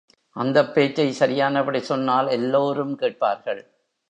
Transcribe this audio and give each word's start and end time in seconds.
அந்தப் 0.35 0.73
பேச்சை 0.73 1.11
சரியானபடி 1.11 1.79
சொன்னால் 1.81 2.27
எல்லோரும் 2.27 2.95
கேட்பார்கள். 2.95 3.61